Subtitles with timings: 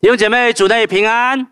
[0.00, 1.48] 弟兄姐妹，主内平安。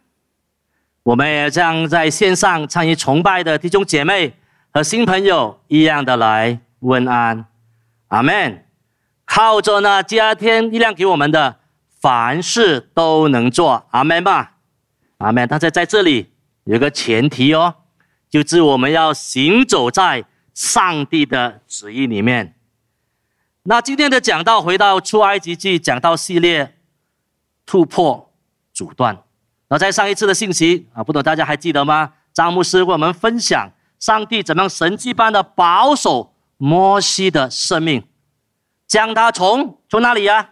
[1.02, 4.36] 我们也将在线上参与崇拜的弟兄姐妹
[4.72, 7.46] 和新朋友一样的来问安，
[8.06, 8.64] 阿门。
[9.24, 11.58] 靠着呢，加添力量给我们的，
[12.00, 14.58] 凡事都能做，阿门吧，
[15.18, 15.48] 阿门。
[15.48, 16.32] 但是在这里
[16.62, 17.74] 有个前提哦，
[18.30, 20.24] 就是我们要行走在
[20.54, 22.54] 上帝的旨意里面。
[23.64, 26.76] 那今天的讲道回到出埃及记讲道系列，
[27.66, 28.25] 突破。
[28.76, 29.24] 阻断。
[29.68, 32.12] 那在上一次的信息啊，不懂大家还记得吗？
[32.34, 38.06] 张牧师为我们分享上帝怎么样神迹般的保守摩西的生命，
[38.86, 40.50] 将他从从哪里呀？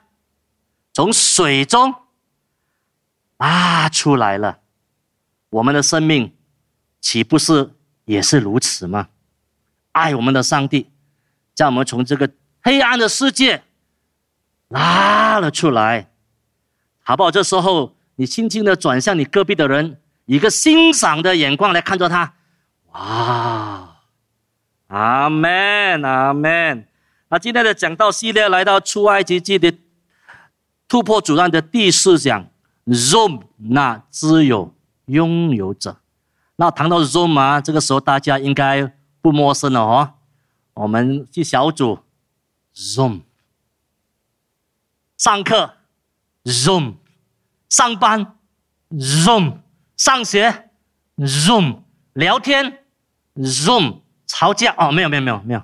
[0.94, 1.94] 从水中
[3.36, 4.60] 拉出来了。
[5.50, 6.34] 我们的生命
[7.00, 7.74] 岂不是
[8.06, 9.10] 也是如此吗？
[9.92, 10.90] 爱我们的上帝，
[11.54, 12.30] 将我们从这个
[12.62, 13.62] 黑暗的世界
[14.68, 16.10] 拉了出来，
[17.02, 17.30] 好不好？
[17.30, 17.94] 这时候。
[18.16, 22.34] 你轻轻的转向你隔壁的人，一个欣赏的眼光来看着他。
[22.92, 23.96] 哇，
[24.86, 26.86] 阿门，阿门。
[27.28, 29.76] 那今天的讲道系列来到出埃及记的
[30.86, 32.46] 突破阻断的第四讲
[32.86, 34.72] ，Zoom，那只有
[35.06, 35.96] 拥有者。
[36.56, 40.12] 那谈到 Zoom 啊，这个时候大家应该不陌生了哦。
[40.74, 41.98] 我们去小组
[42.76, 43.22] ，Zoom，
[45.16, 45.74] 上课
[46.44, 46.94] ，Zoom。
[47.68, 48.36] 上班
[48.92, 49.58] ，Zoom；
[49.96, 50.70] 上学
[51.18, 51.78] ，Zoom；
[52.12, 52.84] 聊天
[53.36, 55.60] ，Zoom；吵架哦，没有没有没有没有。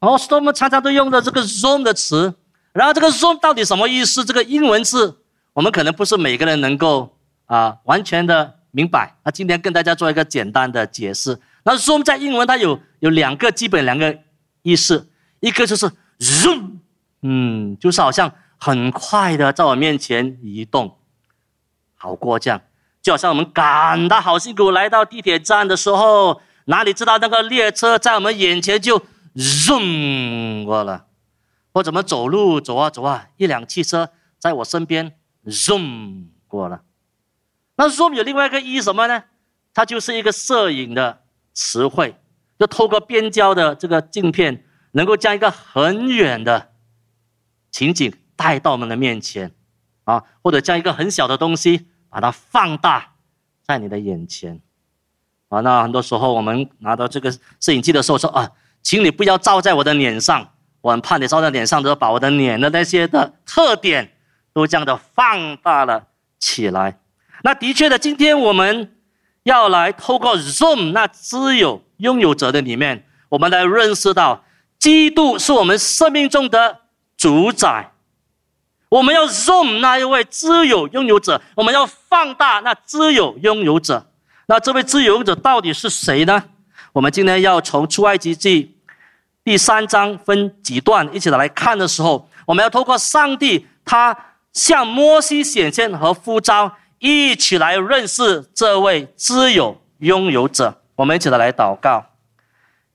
[0.00, 2.34] 哦，我们常常都用的这个 Zoom 的词，
[2.72, 4.24] 然后这个 Zoom 到底什么意思？
[4.24, 9.16] 这个英文字，我们可能不是每个人能够啊完全的明白。
[9.24, 11.38] 那今天跟大家做一个简单的解释。
[11.64, 14.18] 那 Zoom 在英文它有有两个基本两个
[14.62, 15.10] 意思，
[15.40, 16.78] 一个就是 Zoom，
[17.22, 18.32] 嗯，就是好像。
[18.58, 20.98] 很快的，在我面前移动，
[21.94, 22.60] 好过这样，
[23.02, 29.02] 就好像我们赶得好辛苦，来到地铁站的时候，哪里知道那个列车在我们眼前就
[29.36, 31.06] zoom 过了，
[31.72, 35.16] 或怎么走路走啊走啊，一辆汽车在我身边
[35.46, 36.82] zoom 过了。
[37.76, 39.24] 那 zoom 有另外一个意什么呢？
[39.74, 42.16] 它就是一个摄影的词汇，
[42.58, 46.70] 就透过变焦的这个镜片，能够将一个很远的
[47.72, 48.14] 情景。
[48.36, 49.52] 带到我们的面前，
[50.04, 53.14] 啊，或者将一个很小的东西把它放大
[53.62, 54.60] 在你的眼前，
[55.48, 58.50] 啊，那很多时候我们拿到这个摄影机的时候说啊，
[58.82, 64.12] 请你不要照在我的脸上，我很怕你照在脸上的时候把我的脸的那些的特点
[64.52, 66.08] 都这样的放大了
[66.38, 66.98] 起来。
[67.42, 68.96] 那的确的，今天我们
[69.44, 74.44] 要来透过 Zoom 那只有拥有者的里面，我们来认识到，
[74.78, 76.80] 基督是我们生命中的
[77.16, 77.92] 主宰。
[78.94, 84.06] 我们要 zoom 那一位自有拥有者，我们要放大那自有拥有者。
[84.46, 86.44] 那这位自有拥有者到底是谁呢？
[86.92, 88.76] 我们今天要从出埃及记
[89.42, 94.16] 第三章分几段一起来看的时候，我们要透过上帝他
[94.52, 100.82] 向摩西显现和呼召，一起来认识这位自有拥有者。
[100.94, 102.12] 我们一起来祷告，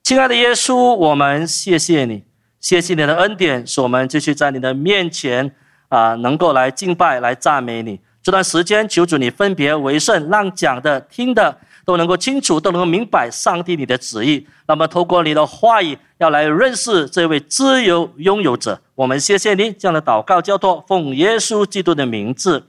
[0.02, 2.24] 亲爱的耶稣，我们谢谢你，
[2.62, 5.54] 谢谢你的恩典，使我们继续在你的面前。
[5.90, 8.00] 啊，能够来敬拜、来赞美你。
[8.22, 14.46] 这段时间，求主你分别为圣，让讲的、听的都能够清楚，都能够明白上帝你的旨意。
[14.68, 18.80] 那么，透过你的话语，要来认识这位自由拥有者。
[18.94, 22.68] 我们谢谢你这样的祷告交托，奉耶稣基督的名字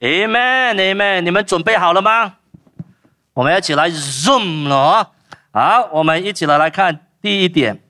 [0.00, 1.20] ，Amen，Amen。
[1.20, 2.34] 你们准备好了吗？
[3.32, 5.12] 我们一起来 Zoom 了。
[5.52, 7.80] 好，我们一起来来看第一点。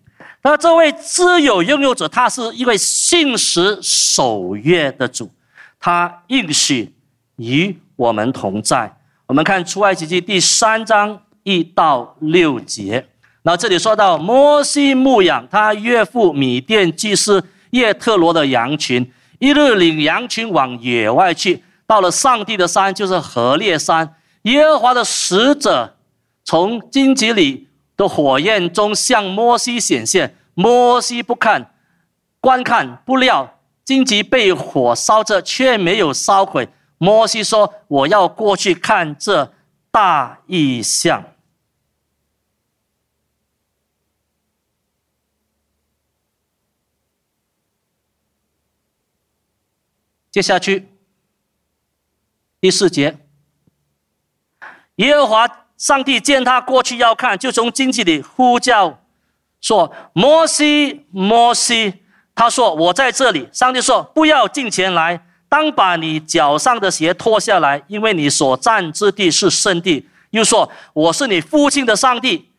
[0.42, 5.30] 那这位自有拥有者，他是一位信实守约的主，
[5.78, 6.94] 他应许
[7.36, 8.96] 与我们同在。
[9.26, 13.06] 我们看出埃及记第三章一到六节，
[13.42, 25.96] 那这里说到摩西牧养他岳父米甸祭司叶特罗的羊群，一日领羊群往野外去，到了上帝的山，就是何烈山，耶和华的使者
[26.44, 27.68] 从荆棘里。
[28.00, 31.74] 的火焰中向摩西显现，摩西不看，
[32.40, 36.70] 观看不料荆棘被火烧着，却没有烧毁。
[36.96, 39.52] 摩西说：“我要过去看这
[39.90, 41.22] 大异象。”
[50.32, 50.88] 接下去
[52.62, 53.18] 第四节，
[54.94, 55.59] 耶和华。
[55.80, 59.00] 上帝见他过去要看，就从荆棘里呼叫，
[59.62, 61.94] 说：“摩西，摩西。”
[62.36, 72.50] 他说：“我在这里。”上帝说：“不要进前来。”当把你脚上的鞋脱下来，因为你所站之地是圣地。”又说：“我是你父亲的上帝，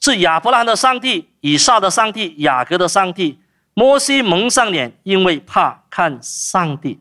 [0.00, 3.38] 是亚伯拉罕的上帝、以撒的上帝、雅各的上帝。”
[3.74, 6.98] 摩西蒙上脸，因为怕看上帝。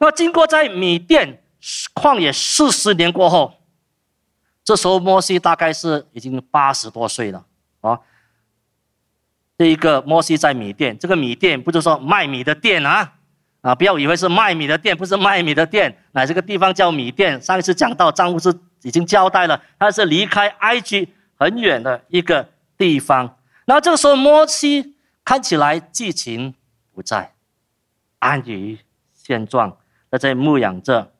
[0.00, 1.40] 那经过在米甸
[1.94, 3.54] 旷野四十年过后，
[4.70, 7.44] 这时候摩西大概是已经八十多岁了
[7.80, 7.98] 啊。
[9.58, 13.14] 这一个摩西在米甸，这个米店不是说卖米的店啊
[13.62, 13.74] 啊！
[13.74, 17.42] 不要以为是卖米的店，不是卖米的店，乃这个地方叫米店。
[17.42, 23.38] 上一次讲到张牧师已经交代了，他是离开埃及很远的一个地方。
[23.64, 24.94] 那这个时候摩西。
[25.22, 26.54] 看起来激情
[26.92, 27.34] 不在，
[28.18, 28.78] 安于
[29.12, 29.76] 现状，
[30.10, 31.12] 他在牧养着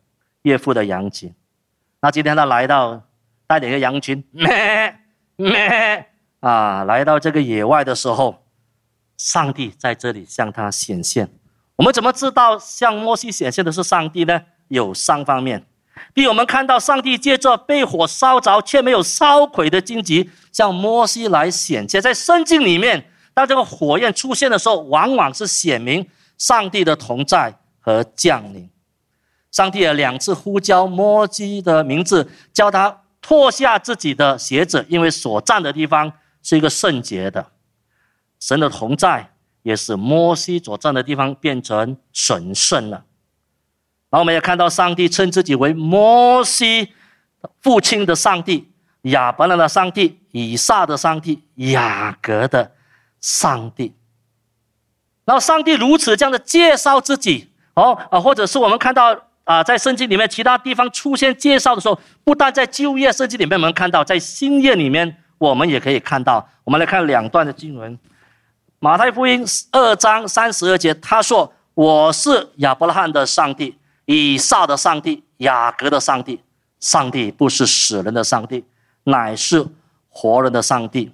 [0.43, 1.33] 岳父的羊群。
[2.01, 3.03] 那今天他来到
[3.51, 4.97] 带领个羊群，咩
[5.35, 6.07] 咩
[6.39, 8.45] 啊，来到这个野外的时候，
[9.17, 11.29] 上帝在这里向他显现。
[11.75, 14.41] 我们怎么知道向摩西显现的是上帝呢？
[14.69, 15.65] 有三方面：
[16.15, 23.05] 第一，我们看到上帝借着被火烧着却没有烧毁的荆棘，向摩西来显现，在圣经里面。
[23.35, 26.09] 当这个火焰出现的时候，往往是显明
[26.39, 28.71] 上帝的同在和降临。
[29.51, 36.13] 上帝也两次呼叫摩西的名字，叫他脱下自己的鞋子，因为所站的地方
[36.43, 37.47] 是一个圣洁的。
[38.39, 39.33] 神的同在
[39.63, 43.05] 也使摩西所站的地方变成神圣了。
[44.09, 46.93] 然后我们也看到，上帝称自己为摩西
[47.61, 48.71] 父亲的上帝、
[49.03, 52.73] 亚伯拉的上帝、以撒的上帝、雅各的。
[53.23, 53.95] 上帝，
[55.27, 59.15] 然后上帝如此这样的介绍自己哦啊，或者是我们看到
[59.51, 66.49] 啊，在圣经里面其他地方出现介绍的时候，不但在旧约圣经里面我们看到，在新约里面我们也可以看到。
[66.63, 67.93] 我们来看两段的经文，
[68.79, 76.41] 《马太福音》二章三十二节，他说：“我是亚伯拉罕的上帝，以撒的上帝，雅各的上帝。
[76.79, 78.65] 上帝不是死人的上帝，
[79.03, 79.67] 乃是
[80.09, 81.13] 活人的上帝。”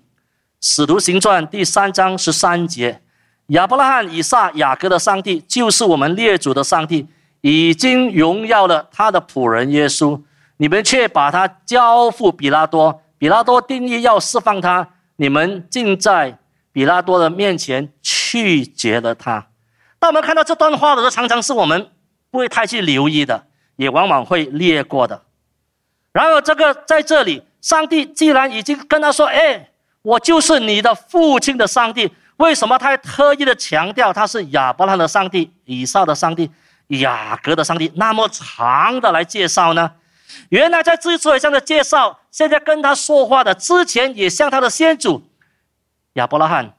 [0.60, 3.00] 使徒行传第三章十三节，
[3.46, 7.06] 亚伯拉罕、以撒、雅各的上帝，就是我们列祖的上帝，
[7.46, 10.20] 已经荣耀了他的仆人耶稣。
[10.56, 16.36] 你们却把他交付比拉多，比拉多定义要释放他，你们竟在
[16.72, 19.46] 比拉多的面前拒绝了他。
[20.00, 21.88] 当我们看到这段话的时候，常常是我们
[22.32, 23.46] 不会太去留意的，
[23.76, 25.22] 也往往会略过的。
[26.12, 29.68] 然而，这个在这里，上帝既然已经跟他说：“哎。”
[30.06, 36.48] 我就是你的父亲的上帝，为什么他还特意的强调他是亚伯拉罕的上帝、以撒的上帝、
[36.88, 37.90] 雅各的上帝？
[37.96, 39.92] 那么长的来介绍呢？
[40.50, 45.30] 原来在之所以这样的介绍，现在跟他说话的之前也向他的先祖
[46.14, 46.74] 亚伯拉罕、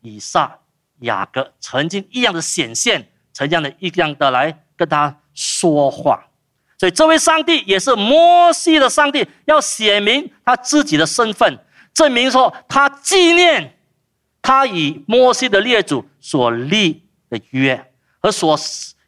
[0.00, 0.58] 以撒、
[1.00, 6.24] 雅各曾经一样的显现，曾经的一样的来跟他说话。
[6.78, 11.58] 所以这位上帝也是摩西的上帝，要写明他自己的身份。
[11.92, 13.76] 证明说，他纪念
[14.40, 18.56] 他与摩西的列祖所立的约和所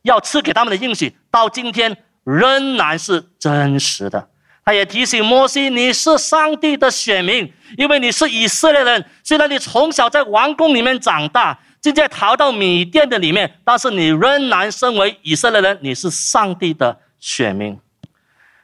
[0.03, 4.29] 要赐给他们的应许，到今天仍然是真实的。
[4.65, 9.05] 他也提醒摩西：“你是上帝的选民，因为你是以色列人。
[9.25, 17.77] 虽然你从小在王宫里面长大，现在逃到米甸的里面，但是你仍然身为以色列人，你是上帝的选民。”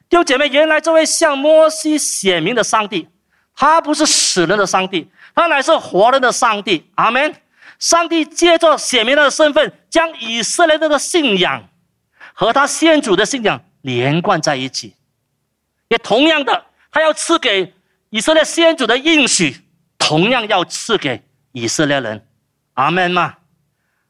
[0.09, 3.09] 弟兄姐妹，原来这位向摩西显明的上帝。
[3.57, 6.89] 他不是死人的上帝，他乃是活人的上帝。
[6.95, 7.35] 阿门。
[7.79, 11.69] 上帝借着显明他的身份，将以色列人的信仰
[12.35, 14.95] 和他先祖的信仰连贯在一起。
[15.89, 17.75] 也同样的，他要赐给
[18.11, 19.57] 以色列先祖的应许，
[19.97, 22.27] 同样要赐给以色列人。
[22.75, 23.39] 阿门吗？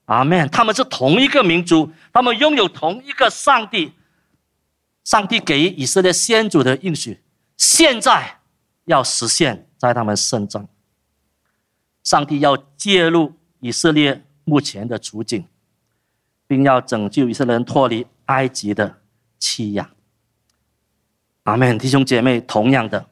[0.06, 0.48] 阿门。
[0.48, 3.92] 他们是同一个民族，他们拥有同一个上帝。
[5.04, 7.22] 上帝给予以色列先祖的应许，
[7.56, 8.37] 现在。
[8.84, 10.66] 要实现在他们身上，
[12.02, 15.44] 上帝要介入以色列目前的处境，
[16.46, 18.98] 并要拯救以色列人脱离埃及的
[19.38, 19.90] 欺压。
[21.44, 23.06] 阿门，弟兄姐妹，同样的，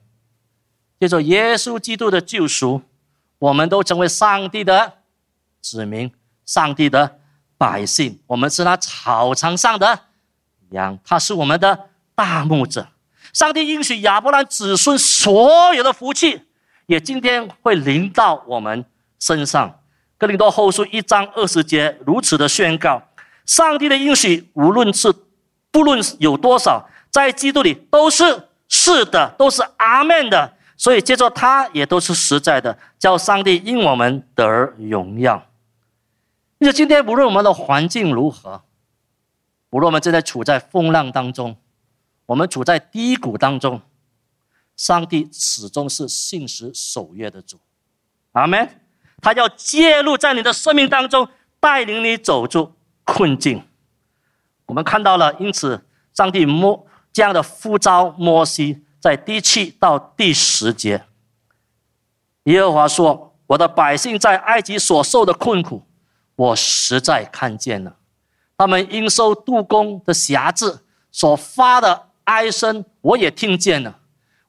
[1.00, 2.82] 借着耶稣基督的救赎，
[3.38, 4.98] 我们都成为上帝的
[5.60, 6.12] 子民，
[6.44, 7.18] 上帝的
[7.56, 8.18] 百姓。
[8.26, 9.98] 我们是他草场上的
[10.70, 12.88] 羊，他是我们的大牧者。
[13.32, 16.42] 上帝应许亚伯兰子孙所有的福气，
[16.86, 18.84] 也今天会临到我们
[19.18, 19.80] 身上。
[20.18, 23.02] 哥林多后书一章二十节如此的宣告：
[23.44, 25.12] 上帝的应许，无论是
[25.70, 30.54] 不论有多少，在基督里都是是的，都是阿门的。
[30.78, 34.46] 所以接着他也都是实在的，叫上帝因我们得
[34.78, 35.46] 荣耀。
[36.58, 38.62] 因为今天无论我们的环境如何，
[39.70, 41.56] 无论我们正在处在风浪当中，
[42.24, 43.82] 我们处在低谷当中，
[44.76, 47.58] 上帝始终是信实守约的主。
[48.32, 48.85] 阿门。
[49.22, 52.72] 他要介入在你的生命当中，带领你走出
[53.04, 53.62] 困境。
[54.66, 61.04] 我们看到了，因此上帝摸这样的呼召摩西，在第七到第十节，
[62.44, 65.86] 耶和华说：“我的百姓在埃及所受的困苦，
[66.34, 67.92] 我实在看见了；
[68.56, 70.80] 他们应受杜工的辖制
[71.10, 74.00] 所发的哀声，我也听见了。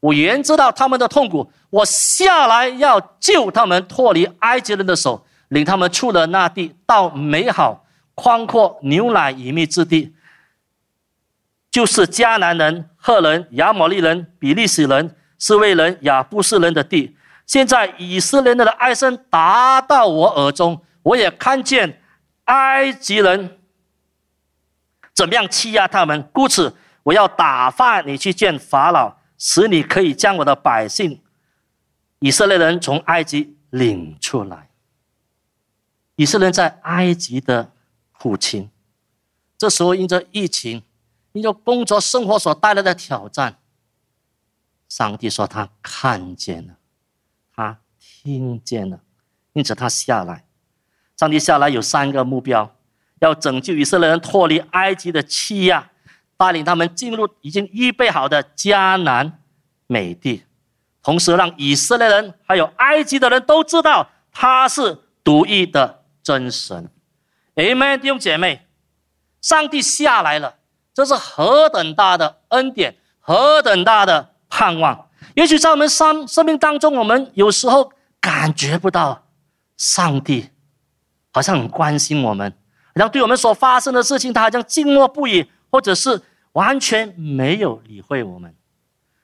[0.07, 7.85] 我原知道他们的痛苦。”我下来要救他们脱离埃及人的手，领他们出了那地，到美好
[8.15, 10.15] 宽阔、牛奶与蜜之地，
[11.69, 17.17] 就是迦南人、赫人、亚摩利人、比利时人、斯威人、亚布斯人的地。
[17.45, 22.01] 现在以色列人的哀声达到我耳中，我也看见
[22.45, 23.59] 埃及人
[25.13, 26.73] 怎么样欺压他们，故此
[27.03, 31.21] 我要打发你去见法老，使你可以将我的百姓。
[32.19, 34.71] 以色列人从埃及领出来，
[36.15, 37.71] 以色列人在埃及的
[38.11, 38.71] 苦情，
[39.55, 40.81] 这时候因着疫情，
[41.33, 43.59] 因着工作生活所带来的挑战，
[44.89, 46.77] 上帝说他看见了，
[47.55, 49.01] 他听见了，
[49.53, 50.45] 因此他下来。
[51.15, 52.75] 上帝下来有三个目标：
[53.19, 55.91] 要拯救以色列人脱离埃及的欺压，
[56.37, 59.39] 带领他们进入已经预备好的迦南
[59.87, 60.43] 美地。
[61.01, 66.89] 同时，让以色列人还有埃及的人都知道他是独一的真神。
[67.55, 68.67] Amen，弟兄姐妹，
[69.41, 70.57] 上帝下来了，
[70.93, 75.07] 这是何等大的恩典，何等大的盼望。
[75.33, 79.27] 也许在我们生生命当中，我们有时候感觉不到
[79.77, 80.49] 上帝
[81.31, 82.51] 好像很关心我们，
[82.93, 86.21] 好像对我们所发生的事情，他好像静默不语，或者是
[86.53, 88.55] 完全没有理会我们。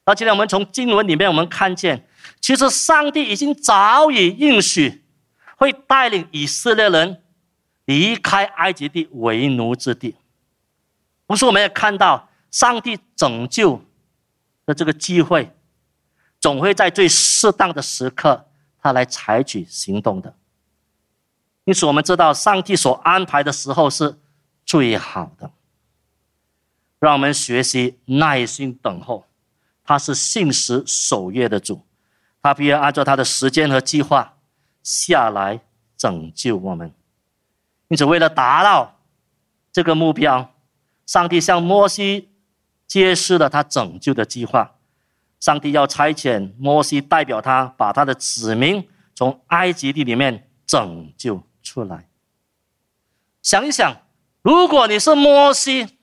[0.05, 2.07] 那今天我们从经文里面，我们看见，
[2.41, 5.03] 其实上帝已经早已应许，
[5.55, 7.21] 会带领以色列人
[7.85, 10.15] 离开埃及地为奴之地。
[11.25, 13.81] 同时，我们也看到，上帝拯救
[14.65, 15.55] 的这个机会，
[16.39, 18.49] 总会在最适当的时刻，
[18.81, 20.35] 他来采取行动的。
[21.63, 24.19] 因此，我们知道，上帝所安排的时候是
[24.65, 25.49] 最好的。
[27.03, 29.25] 让我们学习耐心等候。
[29.83, 31.85] 他是信实守约的主，
[32.41, 34.37] 他必然按照他的时间和计划
[34.81, 35.59] 下来
[35.97, 36.93] 拯救我们。
[37.89, 39.01] 因此，为了达到
[39.73, 40.53] 这个目标，
[41.05, 42.29] 上帝向摩西
[42.87, 44.75] 揭示了他拯救的计划。
[45.41, 52.07] 上帝要差遣摩西代表他，把他的子民从埃及地里面拯救出来。
[53.41, 53.97] 想一想，
[54.41, 55.97] 如果你是摩西，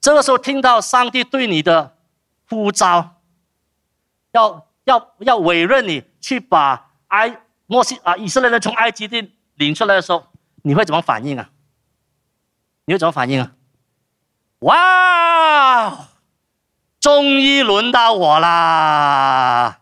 [0.00, 1.96] 这个时候听到上帝对你的。
[2.52, 3.20] 呼召，
[4.32, 10.26] 要要要委任你去把埃莫西啊以色列人从埃及地领出来的时候，
[10.62, 11.48] 你会怎么反应啊？
[12.86, 13.52] 你会怎么反应啊？
[14.58, 16.08] 哇，
[16.98, 19.78] 终于轮到我啦，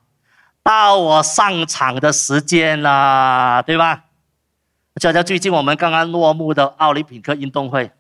[0.63, 4.05] 到我上场的时间啦，对吧？
[4.97, 7.91] 就像最近我们刚刚落幕的奥林匹克运动会，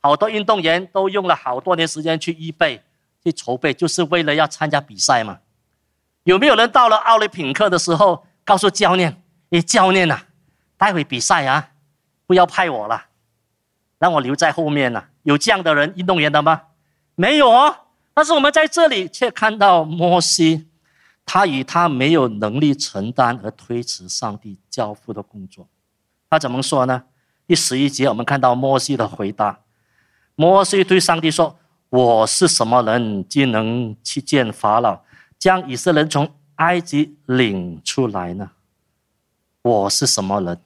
[0.00, 2.82] 好多运动员都用了好多年时间去预备。
[3.24, 5.40] 去筹备就是为了要参加比赛嘛？
[6.22, 10.22] 有没有人到了奥林匹克的时候告诉教练：“诶，教练呐，
[10.76, 11.70] 待会比赛啊，
[12.26, 13.06] 不要派我了，
[13.98, 16.62] 让我留在后面呐？”有这样的人运动员的吗？
[17.16, 17.74] 没有哦。
[18.14, 20.68] 但是我们在这里却看到摩西，
[21.26, 25.68] 他以他没有能力承担而推迟上帝交付的工作。
[26.30, 27.02] 他怎么说呢？
[27.48, 29.58] 第十一节我们看到摩西的回答：
[30.38, 31.58] 摩西对上帝说。
[31.90, 35.00] 我是什么人，竟能去见法老，
[35.38, 38.50] 将以色列人从埃及领出来呢？
[39.62, 40.60] 我是什么人？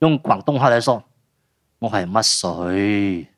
[0.00, 1.02] 用广东话来说，
[1.78, 3.28] 我系乜水？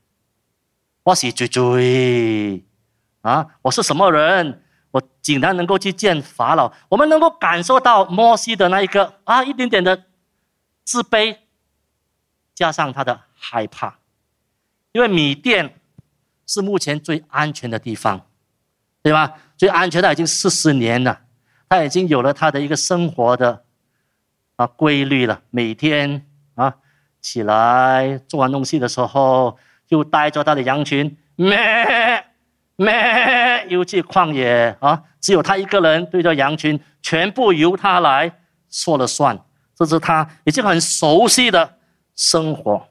[1.05, 2.65] 我是最最
[3.21, 3.47] 啊！
[3.63, 4.61] 我是什么人？
[4.91, 6.73] 我竟然能够去见法老？
[6.89, 10.07] 我们能够感受到摩西的那一个啊，一点点的
[10.83, 11.37] 自卑，
[12.53, 13.99] 加上他的害怕，
[14.95, 15.75] 因为米店。
[16.47, 18.21] 是目前最安全的地方，
[19.03, 19.33] 对吧？
[19.57, 21.19] 最安全的已经四十年了，
[21.71, 23.65] 他已经有了他的一个生活的
[24.57, 25.41] 啊规律了。
[25.49, 26.75] 每天啊
[27.23, 32.23] 起来做完东西的时候，就带着他的羊群咩
[32.77, 38.31] 咩又去旷野啊，只有他一个人对着羊群，全部由他来
[38.69, 39.43] 说了算，
[39.75, 41.79] 这是他已经很熟悉的
[42.15, 42.87] 生活。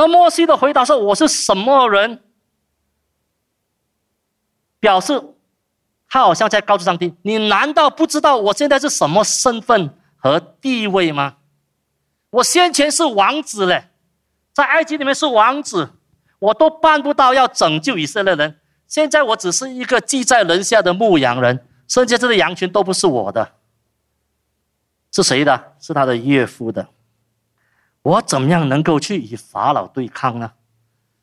[0.00, 2.22] 那摩西的回答说：“我是什么人？”
[4.80, 5.22] 表示
[6.08, 11.36] 他好像在告诉上帝：“你难道不知道我现在是什么身份和地位吗？
[12.30, 13.90] 我先前是王子嘞，
[14.54, 15.90] 在埃及里面是王子，
[16.38, 18.58] 我都办不到要拯救以色列人。
[18.86, 23.52] 现在我只是一个寄在人下的牧羊人，剩下这些羊群都不是我的，
[25.12, 25.74] 是谁的？
[25.78, 26.88] 是他的岳父的。
[28.02, 30.52] 我怎么样能够去与法老对抗呢？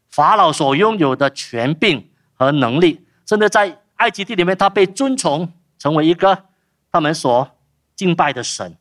[0.10, 6.46] 法老所拥有的权柄和能力。”甚至在埃及地里面，他被尊崇，成为一个
[6.92, 7.50] 他们所
[7.96, 8.78] 敬拜的神。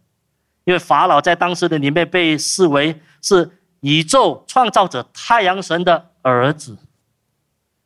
[0.64, 6.78] 因为法老在当时的里面被视为是宇宙创造者太阳神的儿子。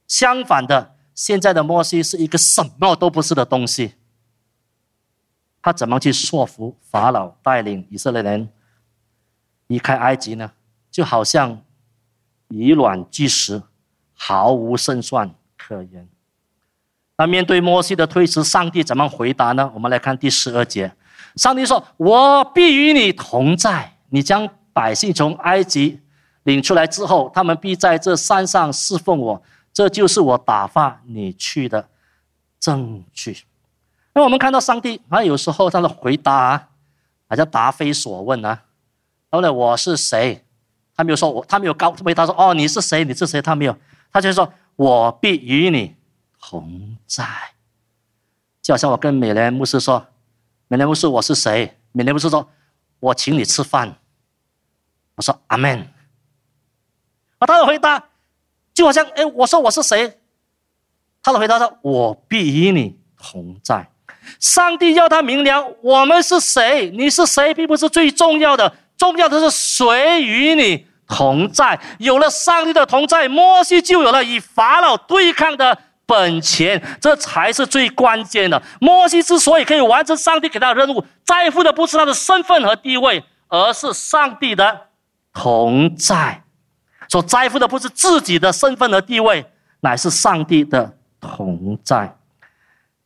[0.06, 3.94] 相反的，现在的摩西是一个什么都不是的东西。
[5.62, 8.48] 他怎么去说服法老带领以色列人
[9.70, 10.50] 离开埃及呢？
[10.90, 11.62] 就好像
[12.48, 13.62] 以卵击石，
[14.14, 16.08] 毫无胜算可言。
[17.16, 19.70] 那面对摩西的推辞，上帝怎么回答呢？
[19.72, 20.92] 我们来看第十二节，
[21.36, 23.96] 上帝说：“我必与你同在。
[24.08, 26.00] 你将百姓从埃及
[26.42, 29.40] 领出来之后，他们必在这山上侍奉我。
[29.72, 31.88] 这就是我打发你去的
[32.58, 33.44] 证据。”
[34.14, 36.68] 那我们看到上帝啊，有时候他的回答啊，
[37.28, 38.62] 好像答非所问啊。
[39.30, 40.44] 后来我是谁？
[40.96, 43.04] 他没有说，我他没有告回答说：“哦，你是谁？
[43.04, 43.76] 你是谁？”他没有，
[44.12, 45.96] 他就说：“我必与你。”
[46.42, 47.25] 同在，
[48.62, 50.06] 就好像我跟美莲牧师说
[50.68, 52.49] ：“美莲牧师，我是谁？”美莲牧师说
[52.99, 53.96] ：“我请你吃饭。”
[55.16, 55.78] 我说：“阿门。”
[57.38, 58.02] 啊，他的回答
[58.72, 60.18] 就好像：“哎，我说我是谁？”
[61.22, 63.90] 他的回答说：“我必与你同在。”
[64.40, 66.90] 上帝要他明了，我们是谁？
[66.90, 71.80] 你是谁，并不是最重要的，重要的是谁与你同在。
[71.99, 75.78] 有了上帝的同在，摩西就有了与法老对抗的。
[76.04, 78.60] 本钱，这才是最关键的。
[78.80, 84.89] 摩西之所以可以完成上帝给他的任务，在乎的不是他的身份和地位，而是上帝的
[85.32, 86.43] 同在。
[87.08, 89.47] 所在乎的不是自己的身份和地位，
[89.82, 92.17] 乃是上帝的同在。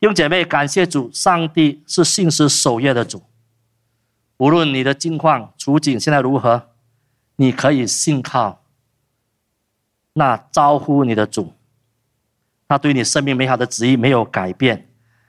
[0.00, 3.22] 弟兄姐妹，感谢主，上帝是信实守约的主。
[4.36, 6.70] 无论你的境况处境现在如何，
[7.36, 8.62] 你可以信靠
[10.14, 11.52] 那招呼你的主。
[12.68, 14.88] 他对你生命美好的旨意没有改变。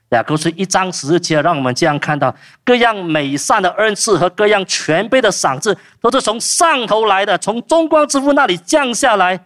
[0.09, 9.45] 雅各书一章十节，让我们这样看到各样美善的恩赐和各样全备的赏赐，都是从上头来的，从中光之父那里降下来，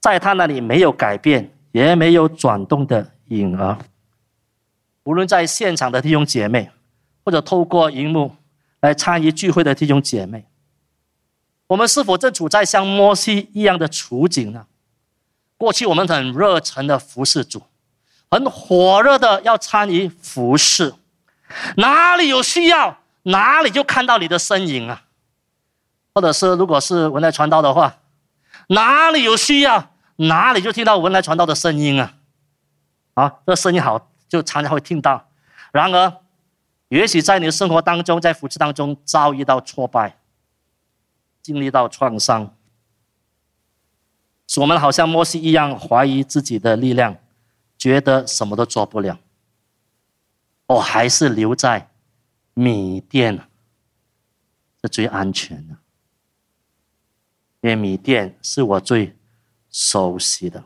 [0.00, 3.78] 在他那里没有改变，也没有转动的影儿。
[5.04, 6.70] 无论在现场的弟兄姐妹，
[7.24, 8.34] 或者透过荧幕
[8.80, 10.46] 来参与聚会的弟兄姐妹，
[11.66, 14.66] 我们是否正处在像摩西一样的处境呢？
[15.56, 17.62] 过去我们很热忱的服侍主，
[18.30, 20.94] 很火热的要参与服侍，
[21.76, 25.02] 哪里有需要，哪里就看到你的身影啊！
[26.14, 27.98] 或者是如果是文来传道的话，
[28.68, 32.14] 哪里有需要，哪里就听到文来传道的声音啊！
[33.14, 35.28] 啊，这声音好，就常常会听到。
[35.72, 36.12] 然而，
[36.90, 40.18] 也许在你的生活当中，在服侍当中遭遇到挫败，
[41.40, 42.54] 经历到创伤。
[44.48, 47.16] 使我们好像摩西一样怀疑自己的力量，
[47.78, 49.18] 觉得什么都做不了。
[50.66, 51.88] 我还是留在
[52.54, 53.40] 米店
[54.82, 55.76] 是最安全的，
[57.60, 59.16] 因为米店是我最
[59.70, 60.64] 熟悉的。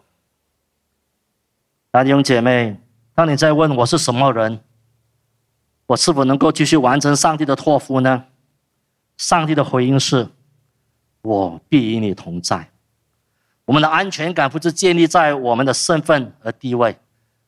[1.93, 2.81] 弟兄姐妹，
[3.15, 4.65] 当你在问我是什么人，
[5.87, 8.25] 我是否能够继续完成上帝的托付呢？
[9.16, 10.29] 上帝的回应是：
[11.23, 12.70] 我必与你同在。
[13.66, 16.99] 我们的安全感不是建立在我们的身份和地位，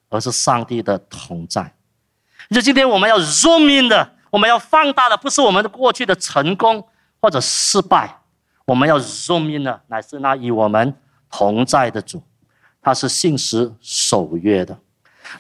[0.09, 1.72] 而是上帝的同在。
[2.51, 6.87] 就今天我们要 zoom in 的，我们要放大的，不是我们的过去的成功
[7.20, 8.18] 或者失败，
[8.64, 10.94] 我们要 zoom in 的，乃是那与我们
[11.31, 12.22] 同在的主，
[12.81, 14.79] 他是信实守约的。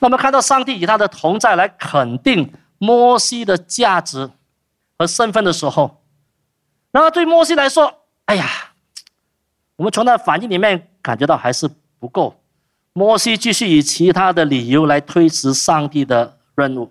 [0.00, 4.30] 那么看到上帝以他的同在来肯定摩西的价值
[4.98, 6.02] 和身份的时候，
[6.90, 8.48] 然后对摩西来说，哎呀。
[9.78, 12.40] 我们从他的反应里面感觉到还是不够。
[12.94, 16.90] 摩西继续以其他的理由来推迟上帝的任务，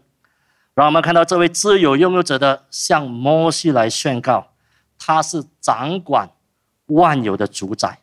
[0.75, 4.49] 让我们看到这位自由拥有者的向摩西来宣告，
[4.99, 6.29] 他是掌管
[6.85, 7.97] 万有的主宰。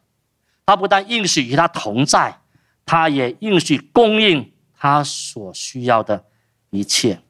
[0.66, 2.40] 他不但应许与他同在，
[2.84, 6.24] 他也应许供应他所需要的
[6.70, 7.20] 一切。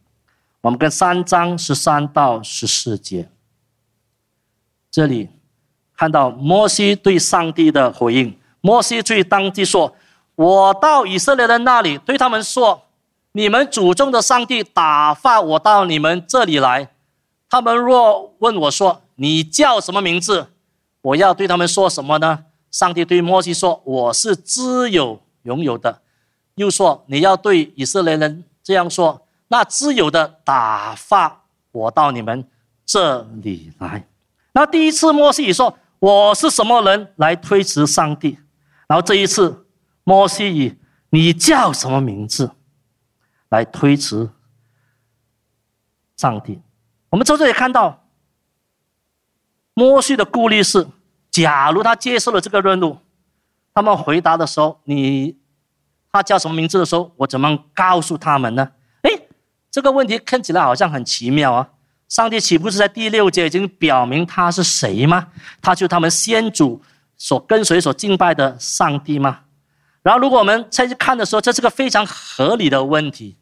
[0.63, 3.29] 我们跟三章十三到十四节，
[4.91, 5.29] 这里。
[5.95, 8.37] 看到摩西对上帝的回应。
[8.61, 9.95] 摩西对当地说
[10.35, 12.83] ：“我到以色列人那里，对他们说：
[13.33, 16.93] 你们祖宗的上帝打发我到你们这里来。
[17.49, 20.49] 他们若问我说：你叫什么名字？
[21.03, 26.01] 我要对他们说什么呢？”上帝对摩西说：“我是自有拥有的。”
[26.57, 29.22] 又说：“你要对以色列人这样说：
[29.53, 32.49] 那自有的打发我到你们
[32.87, 34.09] 这里来。”
[34.53, 38.39] 那第一次摩西说：“我是什么人来推辞上帝？”
[38.89, 39.67] 然后这一次，
[40.05, 40.79] 摩西以
[41.13, 42.53] “你叫什么名字”
[43.51, 44.31] 来推辞
[46.17, 46.63] 上帝。
[47.11, 48.07] 我们从这里看到，
[49.75, 50.89] 摩西的顾虑是：
[51.31, 52.97] 假如他接受了这个任务，
[53.75, 55.39] 他们回答的时候，你。
[56.15, 58.71] 他叫什么名字的时候，我怎么告诉他们呢？
[59.73, 61.69] 这个问题看起来好像很奇妙啊！
[62.09, 65.29] 上帝岂不是在第六节已经表明他是谁吗？
[65.61, 66.81] 他就他们先祖
[67.17, 69.41] 所跟随、所敬拜的上帝吗？
[70.03, 73.39] 然后，如果我们再去看的时候，这是个非常合理的问题，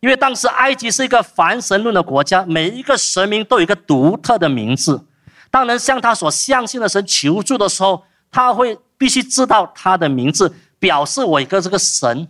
[0.00, 5.06] 因为当时埃及是一个凡神论的国家，每一个神明都有一个独特的名字。
[5.50, 10.54] 当人向他所相信的神求助的时候，他会必须知道他的名字。
[10.78, 12.26] 表示我一个这个神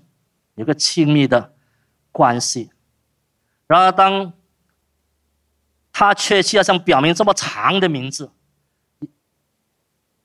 [0.57, 1.55] 有个亲密的
[2.11, 2.71] 关系，
[3.67, 4.33] 然而当
[5.93, 8.31] 他却需要像表明这么长的名字，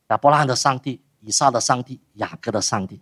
[0.08, 3.02] 亚伯拉罕的上帝、以撒的上帝、雅各的上帝，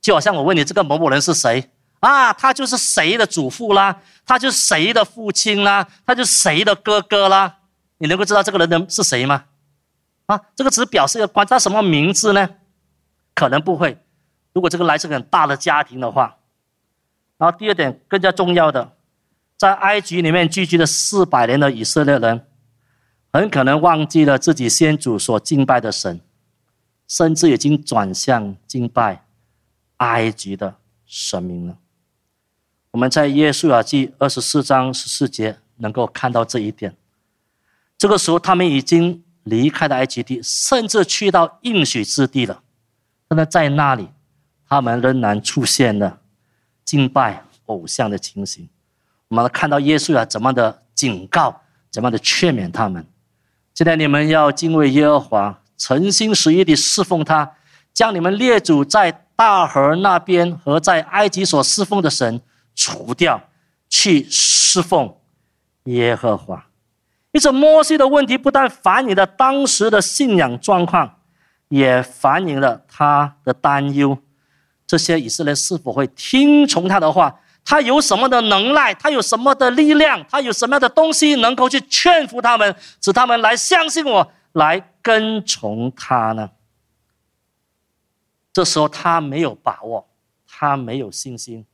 [0.00, 2.32] 就好像我问你这个某某人是谁啊？
[2.32, 7.58] 他就是谁的祖父啦，他就是谁的父亲啦，他就是谁的哥哥啦？
[7.98, 9.44] 你能够知道这个人的是谁吗？
[10.26, 12.48] 啊，这个只表示一个关，他什么名字呢？
[13.34, 13.98] 可能不会。
[14.52, 16.38] 如果这个来自很大的家庭的话，
[17.36, 18.96] 然后第二点更加重要的，
[19.60, 22.46] 在埃及里面聚居了四百年的以色列人，
[23.30, 26.18] 很可能忘记了自己先祖所敬拜的神，
[27.06, 29.26] 甚至已经转向敬拜
[29.98, 31.76] 埃及的神明了。
[32.92, 36.96] 我们在耶稣亚记二十四章十四节能够看到这一点。
[37.98, 42.62] 这个时候，他们已经离开了埃及地，甚至去到应许之地了，
[43.28, 44.08] 但是在那里。
[44.66, 46.20] 他们仍然出现了
[46.82, 48.66] 敬拜偶像的情形。
[49.30, 53.06] 我们看到耶稣啊，怎么的警告，怎么的劝勉他们。
[53.74, 57.52] 现在你们要敬畏耶和华，诚心实意的侍奉他，
[57.94, 62.40] 将你们列祖在大河那边和在埃及所侍奉的神
[62.74, 63.40] 除掉，
[63.88, 65.14] 去侍奉
[65.84, 66.66] 耶和华。
[67.30, 71.18] 因此，摩西的问题不但反映了当时的信仰状况，
[71.68, 74.18] 也反映了他的担忧。
[74.88, 77.38] 这些以色列是否会听从他的话？
[77.70, 78.92] 他有什么的能耐？
[78.94, 80.26] 他有什么的力量？
[80.28, 86.50] 他有什么样的东西能够去劝服他们，使他们来相信我，来跟从他呢？
[88.52, 90.04] 这时候他没有把握，
[90.48, 91.64] 他没有信心。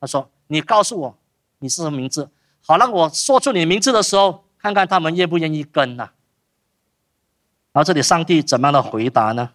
[0.00, 1.18] 他说：“你告诉我
[1.58, 2.30] 你是什么名字，
[2.64, 6.10] 好让我说出你名字的时候，看看他们愿不愿意跟呢？”
[7.74, 9.50] 然后这里上帝怎么样的回答呢？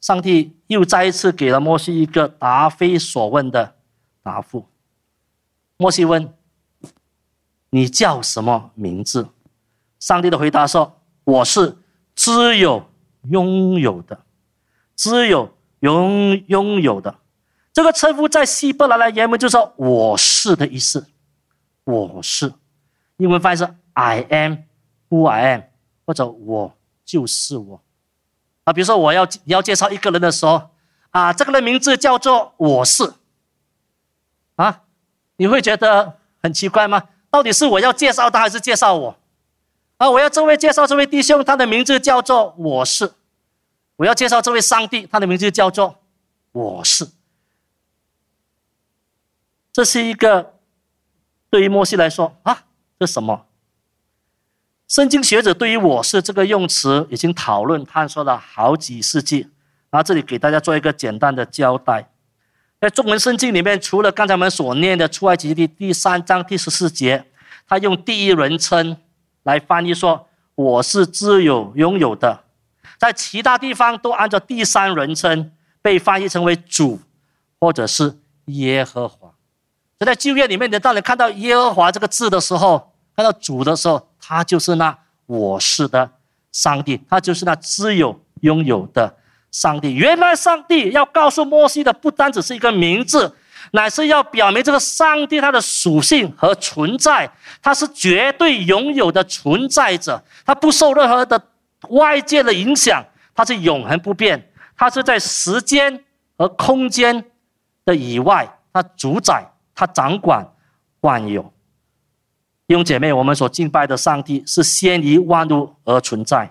[0.00, 3.74] 上帝又再一次给了摩西一个答非所问的
[4.22, 4.64] 答复。
[5.78, 6.34] 摩西问
[7.70, 9.28] ：“你叫什么名字？”
[10.00, 11.78] 上帝的回答说：“我是
[12.14, 12.90] 只有
[13.22, 14.20] 拥有的，
[14.96, 17.18] 只有拥拥有的。”
[17.72, 21.06] 这个称呼在希伯来的原文就是“我是”的意思。
[21.84, 22.52] 我是，
[23.18, 25.62] 英文翻译是 “I am”，“Who I am”，
[26.04, 27.80] 或者“我就是我”。
[28.64, 30.70] 啊，比如说我要要介绍一个人的时候，
[31.10, 33.14] 啊，这个人名字叫做我是，
[34.56, 34.82] 啊，
[35.38, 37.08] 你会觉得很奇怪吗？
[37.30, 39.18] 到底是我要介绍他还是介绍我？
[39.96, 43.12] 啊，我要这位介绍这位弟兄，他的名字叫做我是，
[43.96, 45.98] 我要介绍这位上帝，他的名字叫做
[46.52, 47.08] 我是。
[49.72, 50.54] 这是一个
[51.50, 52.64] 对于摩西来说啊，
[52.98, 53.46] 这什么？
[54.88, 59.50] 圣经学者对于“我是”这个用词已经讨论探索了好几世纪，
[59.90, 62.10] 然后这里给大家做一个简单的交代。
[62.80, 67.24] 在中文圣经里面，除了刚才我们所念的出埃及记第三章第十四节，
[67.66, 68.96] 他用第一人称
[69.42, 72.44] 来翻译说“我是自有拥有的”，
[72.96, 75.50] 在其他地方都按照第三人称
[75.82, 77.00] 被翻译成为“主”
[77.58, 79.32] 或者是“耶和华”。
[79.98, 86.08] 在旧约里面，你当你看到“耶和华”这个字的时候，看到“主”的时候，他就是那我是的
[86.52, 89.16] 上帝，他就是那自有拥有的
[89.58, 89.92] 上帝。
[89.94, 93.34] 原来上帝要告诉摩西的，不单只是一个名字，
[93.72, 97.28] 乃是要表明这个上帝他的属性和存在。
[97.60, 101.40] 他是绝对拥有的存在者，他不受任何的
[101.88, 106.04] 外界的影响，他是永恒不变，他是在时间
[106.36, 107.24] 和空间
[107.84, 109.44] 的以外，他主宰，
[109.74, 110.46] 他掌管
[111.00, 111.42] 万有。
[112.68, 116.48] 弟兄姐妹，我们所敬拜的上帝是先于万物而存在，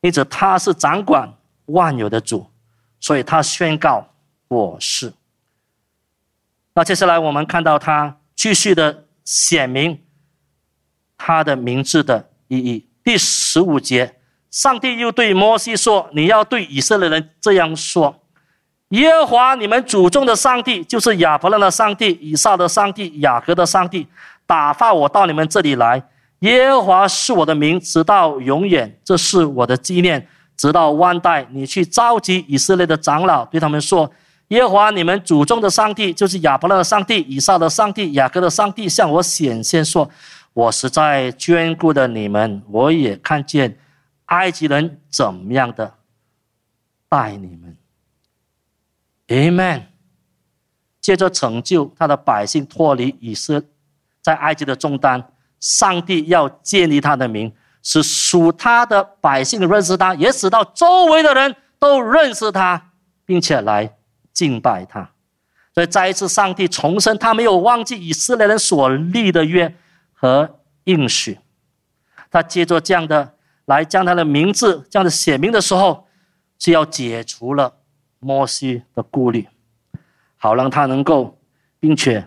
[0.00, 1.30] 因此他是掌管
[1.66, 2.46] 万有的主，
[3.00, 4.08] 所以他宣告
[4.48, 5.12] 我是。
[6.74, 10.02] 那接下来我们看到他继续的显明
[11.16, 12.88] 他的名字的意义。
[13.02, 14.16] 第十五节，
[14.50, 18.22] 上帝又对摩西说：“你要对以色列人这样说：
[18.88, 24.06] 耶和华你们祖宗的上帝，就是亚伯拉的上帝、以撒的上帝、雅各的上帝，
[24.46, 26.02] 打发我到你们这里来。
[26.40, 31.46] 耶和华是我的名，直到永远，这是我的纪念，直到万代。
[31.50, 34.10] 你去召集以色列的长老，对他们说。”
[34.48, 40.08] 耶和华你们祖宗的上帝，就是亚伯拉的上帝、以撒的上帝、雅各的上帝，向我显现说
[40.52, 43.78] ：“我实在眷顾的你们，我也看见
[44.26, 45.94] 埃及人怎么样的
[47.08, 47.74] 待你们。”
[49.28, 49.84] Amen。
[51.00, 53.62] 借着成就他的百姓脱离以色
[54.20, 55.26] 在埃及的重担，
[55.58, 57.50] 上帝要建立他的名，
[57.84, 62.90] 使属他的百姓认识他，也使到周围的人都认识他，
[63.24, 63.94] 并且来。
[64.34, 65.08] 敬拜他，
[65.72, 69.72] 所以再一次，上帝重申他没有忘记以色列人所立的约
[70.12, 71.38] 和应许。
[72.32, 73.34] 他借着这样的
[73.66, 76.08] 来将他的名字这样的写明的时候，
[76.58, 77.72] 是要解除了
[78.18, 79.46] 摩西的顾虑，
[80.34, 81.38] 好让他能够，
[81.78, 82.26] 并且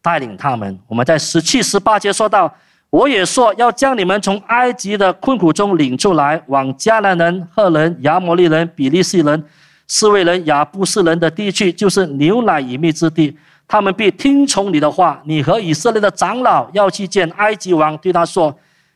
[0.00, 0.78] 带领他们。
[0.86, 2.54] 我们在十七、十八节说到
[2.90, 9.44] ：“我也说要将你们从埃及的困苦中领出来，往迦南人、赫人、亚摩利人、比利时人。”
[9.90, 13.34] 斯维人亚布斯人的地区就是牛奶与蜜之地，
[13.66, 15.22] 他们必听从你的话。
[15.24, 18.54] 你和以色列的长老要去见埃及王，对他说：“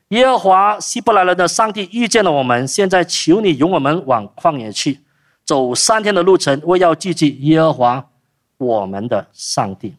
[0.09, 5.01] 耶和华希伯来人的上帝遇见了我们，现在求你容我们往旷野去，
[5.47, 8.07] 走三天的路程，为要祭祭耶和华
[8.59, 9.95] 我们的上帝。”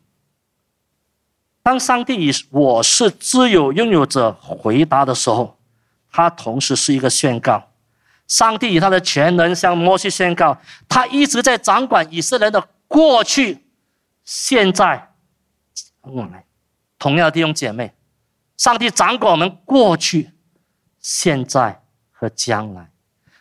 [1.64, 5.58] 当上帝以“我是自有拥有者”回答的时候，
[6.12, 7.70] 他同时是一个宣告。
[8.28, 10.58] 上帝以他的全能向摩西宣告，
[10.90, 13.66] 他一直在掌管以色列的过去、
[14.26, 15.14] 现在、
[16.02, 16.46] 未来。
[17.00, 17.94] 同样的弟兄姐妹，
[18.58, 20.32] 上帝掌管我们过去、
[21.00, 22.90] 现在和将来。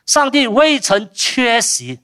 [0.06, 2.00] 上帝未曾缺席，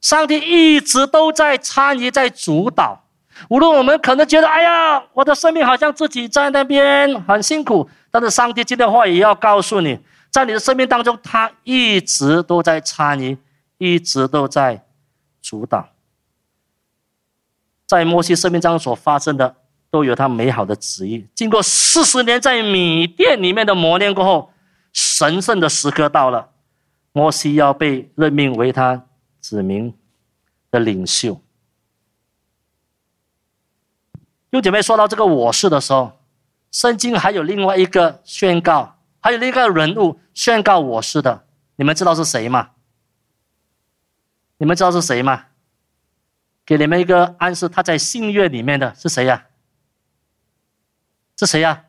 [0.00, 3.04] 上帝一直都在参与、在主导。
[3.48, 9.98] 无论我们可能觉得，哎呀，我的生命好像自己在那边很辛苦，但是上帝今天话也要告诉你。
[10.30, 13.36] 在你的生命当中，他一直都在参与，
[13.78, 14.84] 一直都在
[15.42, 15.88] 主导。
[17.86, 19.56] 在摩西生命当中所发生的，
[19.90, 21.26] 都有他美好的旨意。
[21.34, 24.52] 经过四十年在米店里面的磨练过后，
[24.92, 26.50] 神圣的时刻到了，
[27.10, 29.04] 摩西要被任命为他
[29.40, 29.92] 子民
[30.70, 31.40] 的领袖。
[34.50, 36.18] 用姐妹说到这个我是的时候，
[36.70, 38.96] 圣经还有另外一个宣告。
[39.22, 41.44] 还有另一个人物宣告我是的，
[41.76, 42.70] 你们知道是谁吗？
[44.56, 45.44] 你们知道是谁吗？
[46.64, 49.44] 给你们一个暗示，他在信约里面的是谁呀？
[51.38, 51.84] 是谁呀？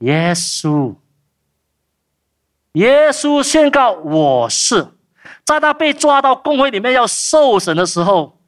[0.00, 0.94] 耶稣。
[2.72, 4.88] 耶稣宣告我是，
[5.44, 8.38] 在他被抓到公会里面要受审的时候，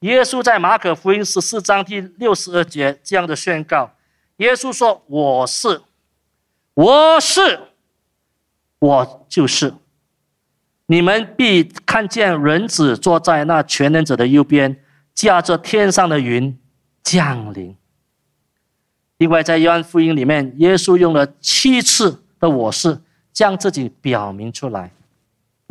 [0.00, 3.90] 耶稣在马可福音十四章第六十二节这样的宣告：
[4.36, 5.82] 耶稣说我是。
[6.74, 7.58] 我是，
[8.78, 9.72] 我就是。
[10.88, 16.58] 你们必看见人子坐在那全能者的右边，驾着天上的云
[17.02, 17.74] 降临。
[19.16, 23.00] 另外，在约翰福音里面，耶稣用了七次的“我是”，
[23.32, 24.92] 将自己表明出来。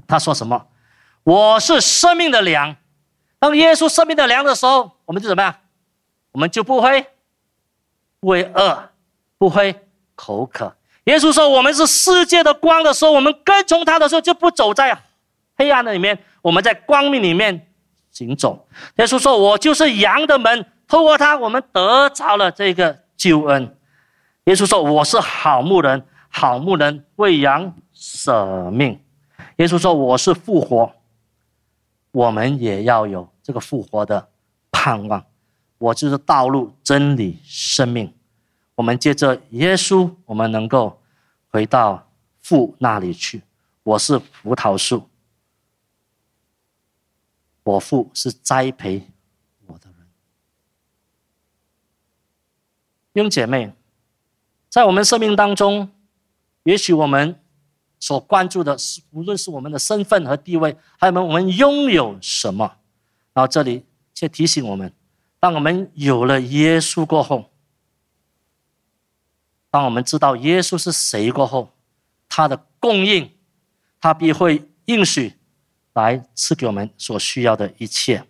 [0.07, 0.67] 他说什么？
[1.21, 2.75] 我是生命的粮。
[3.45, 5.55] 当耶稣生命的粮的时候，我们就怎么样？
[6.31, 7.05] 我们就不会
[8.19, 8.89] 不会饿，
[9.37, 10.75] 不会口渴。
[11.03, 14.97] 耶稣说：“我们是世界的光的时候，我们跟从他的时候，就不走在
[15.55, 17.67] 黑暗的里面，我们在光明里面
[18.09, 23.77] 行走。”耶稣说：“我就是羊的门，透过他，我们得着了这个救恩。”
[24.45, 28.99] 耶稣说：“我是好牧人，好牧人为羊舍命。”
[29.57, 30.91] 耶稣说：“我是复活，
[32.11, 34.27] 我们也要有这个复活的
[34.71, 35.23] 盼望。
[35.77, 38.11] 我就是道路、真理、生命。”
[38.73, 40.99] 我们借着耶稣，我们能够
[41.49, 43.43] 回到父那里去。
[43.83, 45.07] 我是葡萄树，
[47.63, 49.07] 我父是栽培
[49.67, 50.07] 我的人。
[53.13, 53.71] 弟兄姐妹，
[54.69, 55.89] 在我们生命当中，
[56.63, 57.39] 也许我们
[57.99, 62.77] 所关注的是，无论是我们的身份和地位，还有我们拥有什么。
[63.35, 63.83] 然后这里
[64.15, 64.91] 却提醒我们：
[65.39, 67.51] 当我们有了耶稣过后，
[69.69, 71.69] 当我们知道耶稣是谁过后，
[72.29, 73.29] 他的供应，
[73.99, 75.33] 他必会应许
[75.93, 78.23] 来赐给我们所需要的一切。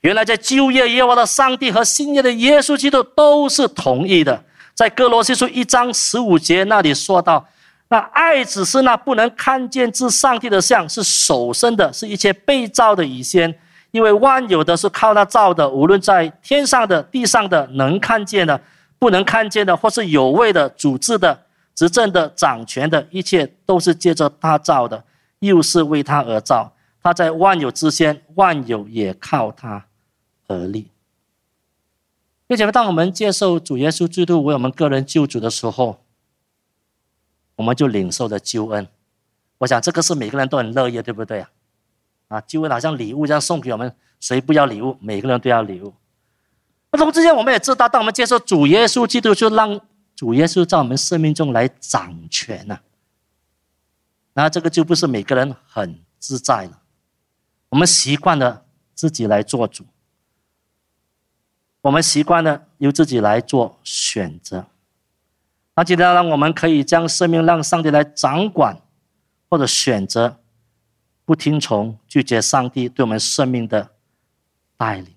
[0.00, 4.44] 原来在旧约耶和华的上帝和新约的耶稣基督都是同意的。
[4.74, 7.48] 在哥罗西书一章十五节那里说到
[7.88, 13.56] ：“那爱只是那不能看见之上帝的像，是手生的，是一切被造的以先。
[13.98, 18.60] 因为万有的是靠他造的，无论在天上的、地上的，能看见的。”
[19.00, 25.04] 不能看见的，或是有位的、主治的、执政的、掌权的，一切都是借着他造的，
[25.38, 26.72] 又是为他而造。
[27.00, 29.86] 他在万有之先，万有也靠他
[30.48, 30.90] 而立。
[32.48, 36.00] 并且，当我们接受主耶稣基督为我们个人救主的时候，
[37.54, 38.88] 我们就领受了救恩。
[39.58, 41.48] 我想，这个是每个人都很乐意，对不对啊？
[42.28, 44.96] 啊，救恩好像礼物这样送给我们，谁不要礼物？
[45.00, 45.92] 每个人都要礼物。
[46.90, 49.80] 那同之间，我们也知道，当我们接受主耶稣基督，就让
[50.14, 52.80] 主耶稣在我们生命中来掌权了。
[54.34, 56.82] 那这个就不是每个人很自在了。
[57.70, 58.64] 我们习惯了
[58.94, 59.84] 自己来做主，
[61.82, 64.64] 我们习惯了由自己来做选择。
[65.74, 68.80] 那今天，呢我们可以将生命让上帝来掌管，
[69.48, 70.38] 或者选择
[71.28, 73.90] 不听从、拒绝上帝对我们生命的
[74.78, 75.14] 带领。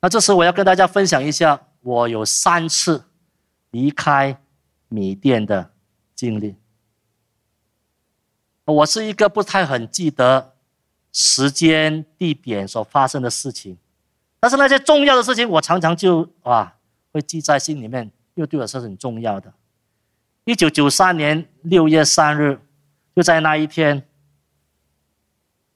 [0.00, 3.04] 那这时我要跟大家分享一下，我有三次
[3.72, 4.40] 离开
[4.88, 5.70] 米店的
[6.14, 6.56] 经历。
[8.64, 10.54] 我是一个不太很记得
[11.12, 13.76] 时间、地点所发生的事情，
[14.40, 16.74] 但是那些重要的事情，我常常就啊
[17.12, 19.52] 会记在心里面，又对我是很重要的。
[20.46, 22.58] 一九九三年六月三日，
[23.14, 24.08] 就在那一天，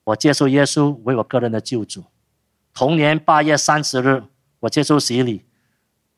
[0.08, 2.04] 我接受耶稣为我个人的救主。
[2.72, 4.22] 同年八月三十日，
[4.60, 5.44] 我接受洗礼，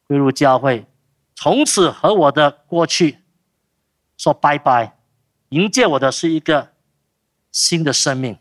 [0.06, 0.86] 归入教会，
[1.34, 3.18] 从此和我的过去
[4.16, 4.96] 说拜拜。
[5.48, 6.70] 迎接我的是一个
[7.50, 8.36] 新的生命，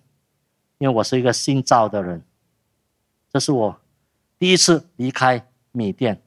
[0.77, 2.23] 因为我是一个新造的人。
[3.33, 3.81] 这是我
[4.37, 6.21] 第一次离开米店。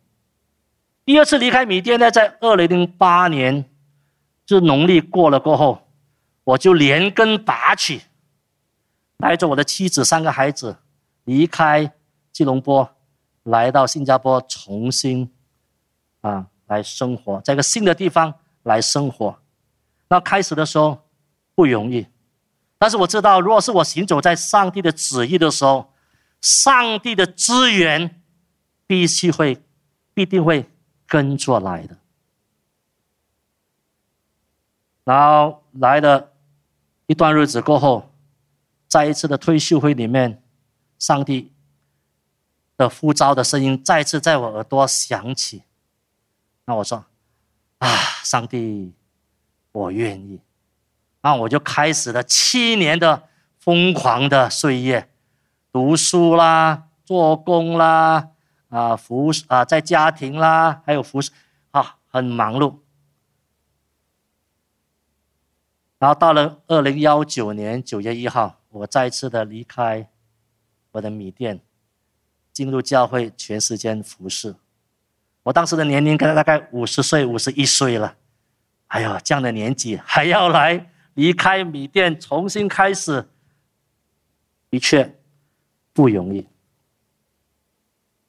[1.04, 3.64] 第二次离开米店呢，在二零零八年，
[4.44, 5.86] 就农历过了过后，
[6.42, 8.02] 我就连根拔起，
[9.18, 10.76] 带着我的妻子三个孩子。
[11.24, 11.92] 离开
[12.32, 12.96] 吉隆坡，
[13.44, 15.32] 来到新加坡，重新
[16.20, 19.38] 啊来生活，在一个新的地方来生活。
[20.08, 21.08] 那开始的时候
[21.54, 22.08] 不容易，
[22.76, 25.92] 但是我知道，如果是我行走在上帝的旨意的时候，
[26.40, 28.20] 上帝的资源
[28.84, 29.62] 必须会
[30.12, 30.68] 必定会
[31.06, 31.96] 跟着来的。
[35.04, 36.32] 然后来了
[37.06, 38.11] 一段日子过后，
[38.92, 40.42] 在一次的退休会里面。
[40.98, 41.50] 上帝
[42.76, 45.64] 的呼召的声音再次在我耳朵响起，
[46.66, 47.06] 那我说
[47.80, 47.88] ：“啊，
[48.22, 48.94] 上帝，
[49.72, 50.40] 我愿意。”
[51.22, 53.28] 那我就开始了七年的
[53.58, 55.10] 疯狂的岁月，
[55.72, 58.28] 读书啦，做工啦，
[58.68, 61.18] 啊，服啊，在家庭啦，还有服，
[61.72, 62.78] 啊，很忙碌。
[65.98, 70.08] 然后到了二零幺九年九月一号，我再次的离开。
[70.94, 71.58] 我的米店
[72.52, 74.54] 进入教会全时间服侍，
[75.42, 78.14] 我当时的年龄可能大概五十岁、五十一岁了。
[78.88, 83.26] 哎呦，这样的年纪还要来离开米店重新开始，
[84.68, 85.18] 的确
[85.94, 86.46] 不容易。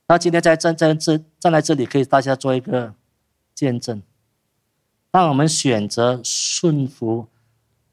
[0.07, 2.93] 那今天在站在这站在这里，可以大家做一个
[3.53, 4.01] 见证。
[5.11, 7.27] 当我们选择顺服，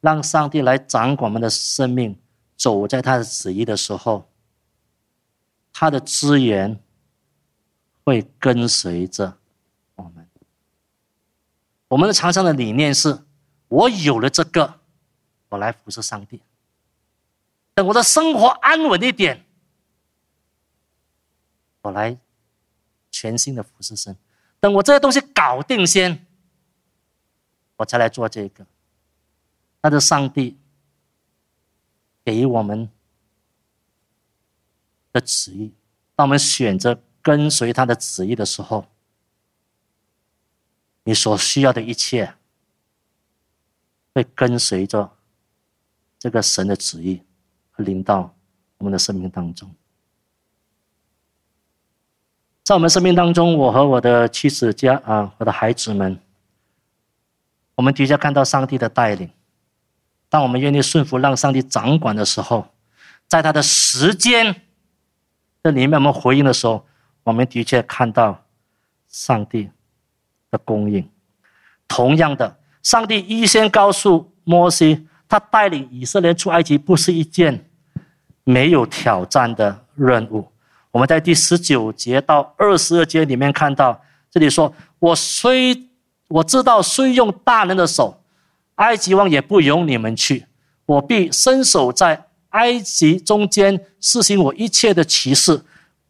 [0.00, 2.16] 让上帝来掌管我们的生命，
[2.60, 4.28] 走在他的旨意的时候。
[5.72, 6.78] 他的资源
[8.04, 9.38] 会跟随着
[9.94, 10.28] 我们。
[11.88, 13.24] 我们的常常的理念是：
[13.68, 14.80] 我有了这个，
[15.48, 16.42] 我来服侍上帝。
[17.72, 19.46] 等我的生活安稳一点，
[21.82, 22.18] 我来
[23.10, 24.14] 全新的服侍神。
[24.58, 26.26] 等我这些东西搞定先，
[27.76, 28.66] 我才来做这个。
[29.80, 30.58] 他的上帝
[32.24, 32.90] 给我们。
[35.12, 35.72] 的旨意，
[36.14, 38.86] 当我们选择跟随他的旨意的时候，
[41.02, 42.32] 你所需要的一切
[44.14, 45.10] 会跟随着
[46.16, 47.20] 这个神的旨意，
[47.72, 48.32] 和临到
[48.78, 49.68] 我们的生命当中。
[52.62, 56.16] 在我们生命当中，我和我的妻子家啊，我的孩子们，
[57.74, 59.28] 我们的确看到上帝的带领。
[60.30, 62.66] 当我们愿意顺服，让上帝掌管的时候，
[63.26, 64.54] 在他的时间
[65.62, 66.86] 这里面，我们回应的时候，
[67.24, 68.40] 我们的确看到
[69.08, 69.68] 上帝
[70.50, 71.06] 的供应。
[71.88, 77.68] 同样的，上帝预先告诉摩西，他带领以色列出埃及不是一件
[78.44, 80.48] 没有挑战的任务。
[80.92, 84.00] 我们在第十九节到二十二节里面看到，
[84.30, 85.88] 这里说：“我虽
[86.28, 88.16] 我知道，虽用大人的手。”
[88.80, 90.46] 埃及王也不容你们去，
[90.86, 95.60] 我必伸手在埃及中间施行我一切的歧视，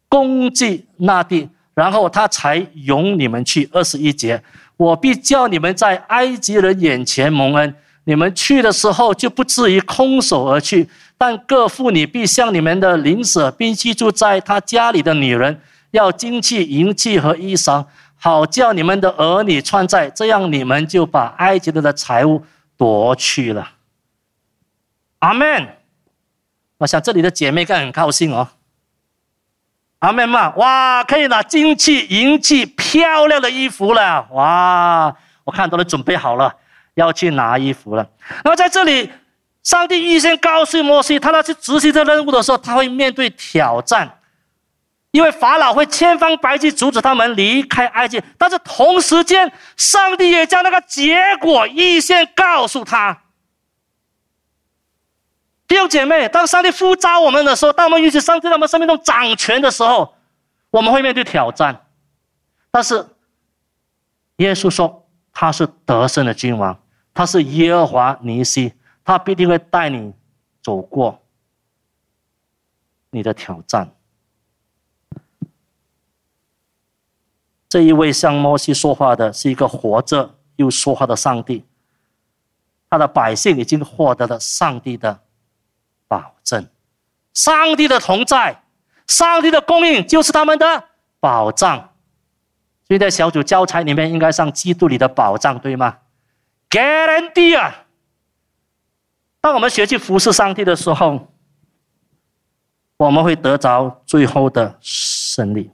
[0.07, 3.69] 攻击那地，然后他才容你们去。
[3.73, 4.41] 二十一节，
[4.77, 10.87] 我必叫你们在埃及人眼前蒙恩，你们去的时候就不至于空手而去。
[11.17, 15.59] 但各妇女必向你们的邻舍，并居住在他家里的女人，
[15.91, 22.41] 要金器、银器和衣裳，好叫你们的儿女穿在，这样你们就把埃及人的财物。
[22.81, 23.73] 夺去了，
[25.19, 25.77] 阿门。
[26.79, 28.49] 我想这里的姐妹该很高兴哦，
[29.99, 30.49] 阿门嘛！
[30.55, 35.15] 哇，可以拿金器、银器、漂亮的衣服了，哇！
[35.43, 36.55] 我看到了准备好了，
[36.95, 38.09] 要去拿衣服了。
[38.43, 39.11] 然后在这里，
[39.61, 44.20] 上帝预先告诉摩西，他要去执行这任务的时候，他会面对挑战。
[45.11, 53.21] 因为法老会千方百计阻止他们离开埃及，但是同时间，上帝也将那个结果预先告诉他。
[55.67, 60.15] 弟兄姐妹，当上帝呼召我们的时候，当我们允许上帝在我们生命中掌权的时候，
[60.69, 61.85] 我们会面对挑战。
[62.71, 63.05] 但是，
[64.37, 66.77] 耶稣说他是得胜的君王，
[67.13, 70.13] 他是耶和华尼西，他必定会带你
[70.61, 71.21] 走过
[73.09, 73.93] 你的挑战。
[77.71, 81.63] 这一位向摩西说话的是一个活着又说话的上帝，
[82.89, 85.21] 他的百姓已经获得了上帝的
[86.05, 86.67] 保证，
[87.33, 88.61] 上帝的同在，
[89.07, 90.89] 上帝的供应就是他们的
[91.21, 91.93] 保障。
[92.89, 95.99] 所以在小组教材里面应该上基督里的保障，对吗
[96.69, 97.85] ？Guarantee 啊！
[99.39, 101.29] 当我们学去服侍上帝的时候，
[102.97, 105.71] 我们会得着最后的胜利。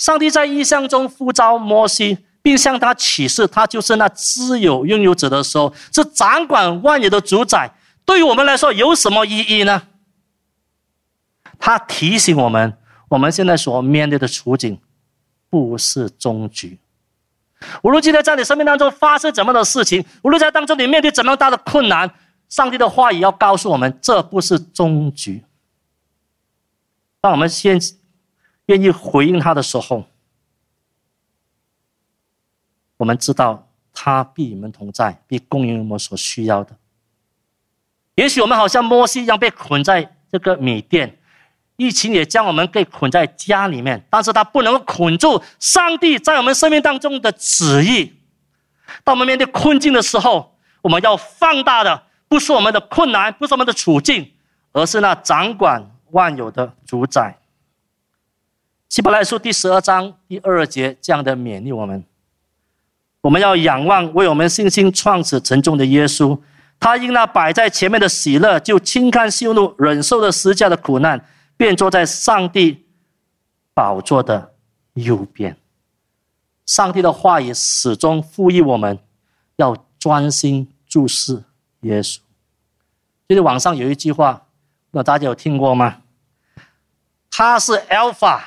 [0.00, 7.70] 上帝在异象中呼召摩西，并向他启示，他就是那自有拥有者的时候，是掌管万有的主宰。
[8.06, 9.82] 对于我们来说，有什么意义呢？
[11.58, 12.78] 他提醒我们，
[13.10, 14.80] 我们现在所面对的处境
[15.50, 16.78] 不是终局。
[17.82, 22.10] 无论今天在你生命当中发生怎么的事情，无论在当中你面对怎么大的困难，
[22.48, 25.44] 上帝的话语要告诉我们，这不是终局。
[27.20, 27.78] 当我们先。
[28.70, 30.04] 愿意回应他的时候，
[32.98, 36.76] 我们知道他必与我们同在，必供应我们所需要的。
[38.14, 41.18] 也许我们好像摩西一样被捆在这个米店，
[41.74, 48.14] 疫情也将我们给捆在家里面，但是他不能够捆住上帝在我们生命当中的旨意。
[49.02, 54.30] 当我们面对困境的时候，我们要放大的不是我们的困难，不是我们的处境，
[54.70, 57.36] 而是那掌管万有的主宰。
[58.90, 62.04] 希伯来书第十二章第二节这样的勉励我们：
[63.20, 66.36] 我们要仰望为我们信心创始成终的耶稣，
[66.80, 71.24] 他因那摆在前面的喜乐，就轻看羞怒，忍受了十架的苦难，
[71.56, 72.84] 便坐在上帝
[73.72, 74.54] 宝座的
[74.94, 75.56] 右边。
[76.66, 78.98] 上帝的话语始终呼吁我们
[79.54, 81.44] 要专心注视
[81.82, 82.18] 耶稣。
[83.28, 84.48] 就是网上有一句话，
[84.90, 85.98] 那大家有听过吗？
[87.30, 88.40] 他是 Alpha。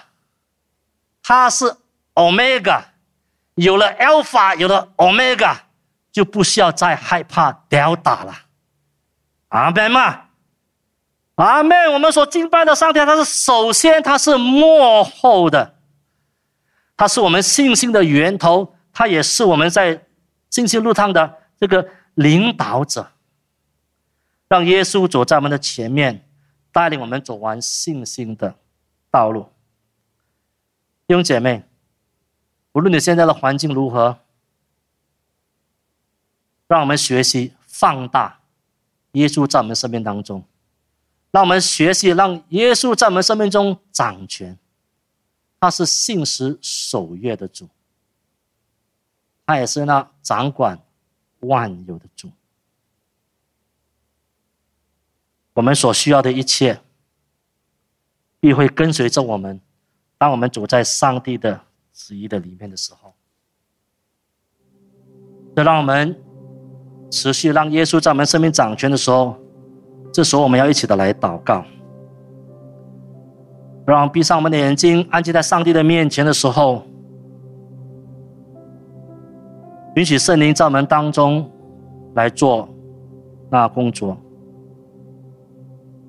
[1.24, 1.78] 它是
[2.14, 2.84] Omega，
[3.56, 5.56] 有了 Alpha，有了 Omega，
[6.12, 8.36] 就不需要再害怕 Delta 了。
[9.48, 10.26] 阿门嘛，
[11.36, 11.94] 阿门。
[11.94, 15.76] 我们所敬拜的上帝，他是首先，他是幕后的，
[16.98, 20.06] 他是我们信心的源头，他也是我们在
[20.50, 23.12] 信心路上的这个领导者。
[24.50, 26.28] 让耶稣走在我们的前面，
[26.72, 28.56] 带领我们走完信心的
[29.10, 29.53] 道路。
[31.06, 31.64] 弟兄姐妹，
[32.72, 34.20] 无论你现在的环境如何，
[36.68, 38.40] 让我们学习放大
[39.12, 40.44] 耶稣在我们生命当中，
[41.32, 44.58] 让我们学习让耶稣在我们生命中掌权。
[45.60, 47.70] 他是信实守约的主，
[49.46, 50.78] 他也是那掌管
[51.40, 52.30] 万有的主。
[55.54, 56.82] 我们所需要的一切，
[58.40, 59.62] 必会跟随着我们。
[60.24, 61.60] 当我们走在上帝的
[61.92, 63.14] 旨意的里面的时候，
[65.54, 66.16] 就让我们
[67.12, 69.36] 持续让耶稣在我们生命掌权的时候，
[70.14, 71.66] 这时候我们要一起的来祷告。
[73.86, 76.84] 让闭上我们的眼睛，安静在上帝的面前的时候，
[79.98, 81.52] 允许圣灵在我们当中
[82.16, 82.70] 来做
[83.50, 84.18] 那工作。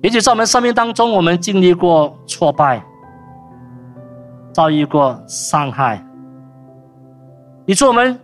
[0.01, 2.81] 也许在我们生命当中，我们经历过挫败，
[4.55, 6.01] 遭遇过伤害，
[7.65, 8.17] 以致我们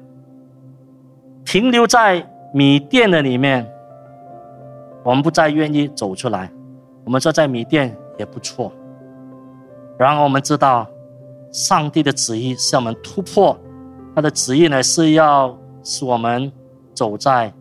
[1.44, 3.70] 停留在米店的里面，
[5.04, 6.50] 我们不再愿意走出来。
[7.04, 8.72] 我们说在米店也不错。
[10.00, 10.88] 然后我们知道，
[11.52, 13.60] 上帝的旨意是要我们突破，
[14.16, 15.54] 他的旨意呢是要
[15.84, 16.50] 使我们
[16.94, 17.52] 走在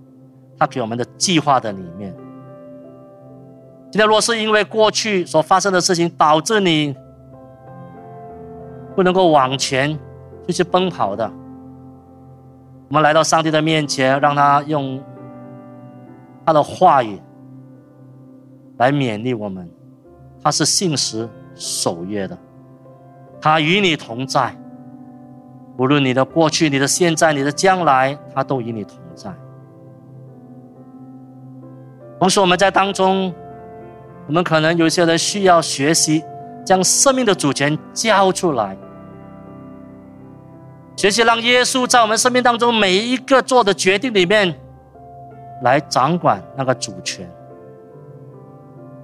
[0.56, 2.14] 他给我们的计划的里面。
[3.90, 6.94] 今天若是因为过去所发生的事情导致你
[9.00, 9.98] 不能够往前
[10.46, 11.24] 就是奔跑的，
[12.88, 15.02] 我们来到上帝的面前，让他用
[16.44, 17.18] 他的话语
[18.76, 19.66] 来勉励我们，
[20.42, 21.26] 他是信实。
[21.54, 22.36] 守约的，
[23.40, 24.54] 他与你同在。
[25.78, 29.32] 无论你的过去、你的现在、你的将来，他都与你同在。
[32.18, 33.32] 同时，我们在当中，
[34.26, 36.22] 我们可能有些人需要学习
[36.66, 38.76] 将生命的主权交出来，
[41.00, 44.54] 学习让耶稣在我们生命当中每一个做的决定里面
[45.62, 47.26] 来掌管那个主权。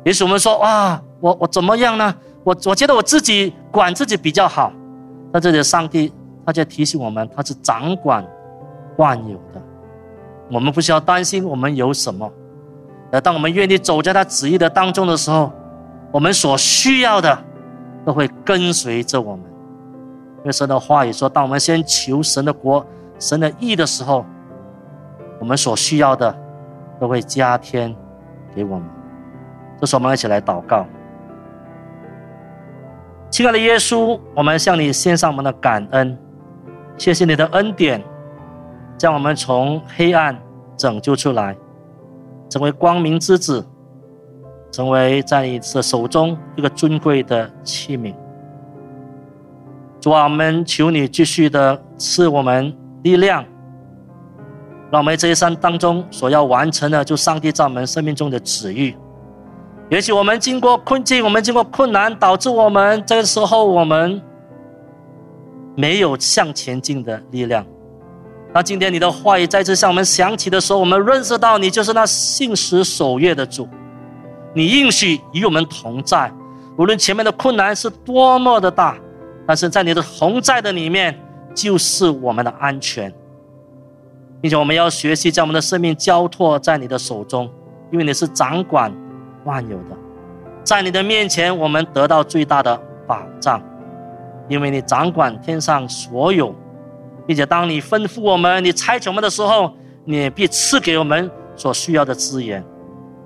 [0.05, 4.71] 也许我们说：“哇，我我怎么样呢？”我我觉得我自己管自己比较好，
[5.33, 6.13] 在这里，上帝
[6.45, 8.23] 他就提醒我们，他是掌管
[8.99, 9.63] 万有的，
[10.53, 12.31] 我们不需要担心我们有什么。
[13.11, 15.51] 而当我们愿意走在他旨意的当中的时候，
[16.13, 17.39] 我们所需要的
[18.05, 19.47] 都会跟随着我们。
[20.47, 22.87] 因为神的话语说，当我们先求神的国、
[23.19, 24.25] 神的义的时候，
[25.41, 26.33] 我们所需要的
[27.01, 27.93] 都会加添
[28.55, 28.89] 给我们。
[29.81, 30.87] 这时候，我们一起来祷告。
[33.29, 36.17] 亲爱的耶稣，我们向你献上我们的感恩，
[36.97, 38.01] 谢谢你的恩典，
[38.97, 40.41] 将我们从黑暗
[40.77, 41.57] 拯救出来，
[42.49, 43.67] 成为光明之子，
[44.71, 48.15] 成为在你的手中一个尊贵的器皿。
[50.13, 53.45] 我们求你继续的赐我们力量，
[54.91, 58.95] 让我们这一生当中所要完成的，就上帝在我们生命中的旨意。
[59.89, 64.21] 也许我们经过困境，我们经过困难，导致我们这个时候我们
[65.77, 67.65] 没有向前进的力量。
[68.53, 73.69] 那今天你的话语再次向我们响起的时候，我们认识到你就是那信实守约的主，
[74.55, 76.33] 你应许与我们同在。
[76.79, 78.99] 无论前面的困难是多么的大，
[79.47, 81.19] 但是在你的同在的里面，
[81.55, 83.13] 就是我们的安全，
[84.41, 87.51] 并且我们要学习将我们的生命交托在你的手中，
[87.91, 88.93] 因为你是掌管。
[89.45, 89.97] 万有的，
[90.65, 92.77] 在你的面前，我们得到最大的
[93.07, 93.63] 保障，
[94.49, 96.53] 因为你掌管天上所有，
[97.29, 99.73] 并且当你吩咐我们、你差遣我们的时候，
[100.05, 102.61] 你必赐给我们所需要的资源。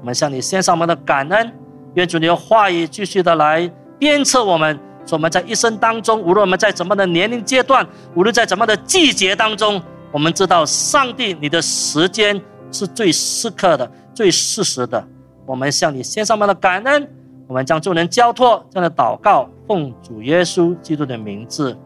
[0.01, 1.51] 我们向你献上我们的感恩，
[1.95, 3.67] 愿主你的话语继续的来
[3.99, 4.79] 鞭策我们，
[5.11, 7.85] 说我们在一生当中，无论我们在怎么的年龄阶段，
[8.15, 9.83] 无论在怎么的季节当中，
[10.13, 12.41] 我们知道上帝你的时间
[12.71, 15.05] 是最适刻的、最适时的。
[15.45, 17.09] 我们向你献上我们的感恩，
[17.49, 21.77] 我们将众人交托，这样的祷告，奉主耶稣基督的名字，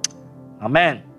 [0.60, 1.13] 阿门。